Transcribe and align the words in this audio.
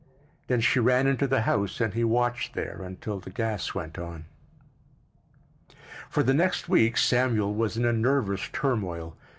Then 0.47 0.61
she 0.61 0.79
ran 0.79 1.05
into 1.05 1.27
the 1.27 1.43
house 1.43 1.79
and 1.79 1.93
he 1.93 2.03
watched 2.03 2.55
there 2.55 2.81
until 2.81 3.19
the 3.19 3.29
gas 3.29 3.75
went 3.75 3.99
on. 3.99 4.25
For 6.09 6.23
the 6.23 6.33
next 6.33 6.67
week 6.67 6.97
Samuel 6.97 7.53
was 7.53 7.77
in 7.77 7.85
a 7.85 7.93
nervous 7.93 8.49
turmoil. 8.51 9.15